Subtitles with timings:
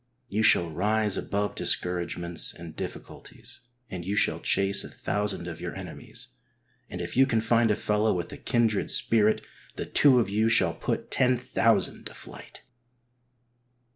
[0.29, 5.75] You shall rise above discouragements and difficulties, and you shall chase a thousand of your
[5.75, 6.29] enemies,
[6.89, 9.45] and if you can find a fellow with a kindred spirit
[9.75, 12.63] the two of you shall put ten thousand to flight.